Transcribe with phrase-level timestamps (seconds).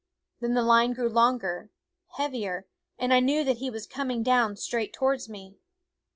[0.39, 1.69] Then the line grew longer,
[2.17, 2.65] heavier;
[2.97, 5.57] and I knew that he was coming down straight towards me.